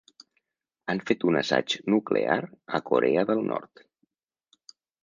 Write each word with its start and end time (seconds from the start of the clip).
Han 0.93 1.01
fet 1.09 1.25
un 1.31 1.37
assaig 1.43 1.75
nuclear 1.97 2.41
a 2.75 2.83
Corea 2.91 3.29
del 3.33 3.47
Nord 3.53 3.87